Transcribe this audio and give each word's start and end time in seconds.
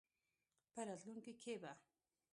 په 0.73 0.79
راتلونکې 0.87 1.33
کې 1.41 1.53
به 1.61 1.71